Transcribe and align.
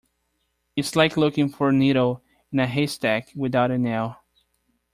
It's 0.75 0.95
like 0.95 1.15
looking 1.15 1.47
for 1.49 1.69
a 1.69 1.71
needle 1.71 2.23
in 2.51 2.57
a 2.59 2.65
haystack 2.65 3.29
without 3.35 3.69
a 3.69 3.77
nail. 3.77 4.15